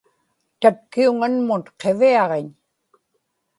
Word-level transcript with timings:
tatkiuŋanmun 0.61 1.61
qiviaġiñ 1.79 2.47